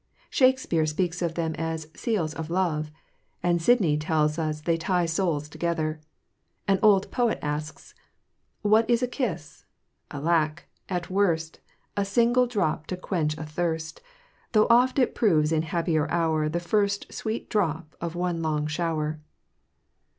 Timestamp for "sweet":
17.13-17.47